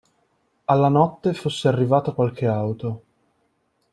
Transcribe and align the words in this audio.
Alla 0.65 0.87
notte 0.89 1.31
fosse 1.35 1.67
arrivata 1.67 2.13
qualche 2.13 2.47
auto 2.47 3.01